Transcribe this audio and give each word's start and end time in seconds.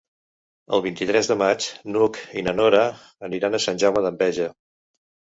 El 0.75 0.81
vint-i-tres 0.83 1.27
de 1.31 1.35
maig 1.41 1.67
n'Hug 1.91 2.17
i 2.41 2.43
na 2.47 2.53
Nora 2.59 2.79
aniran 3.27 3.57
a 3.57 3.61
Sant 3.67 3.83
Jaume 3.85 4.03
d'Enveja. 4.07 4.49